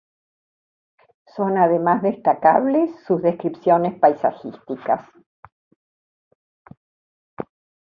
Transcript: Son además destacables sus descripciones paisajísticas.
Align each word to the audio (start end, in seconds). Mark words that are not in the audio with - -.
Son 1.35 1.59
además 1.59 2.01
destacables 2.01 2.89
sus 3.05 3.21
descripciones 3.21 3.93
paisajísticas. 3.99 5.07